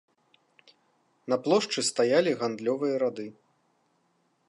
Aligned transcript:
На 1.33 1.37
плошчы 1.45 1.79
стаялі 1.91 2.31
гандлёвыя 2.43 2.95
рады. 3.05 3.27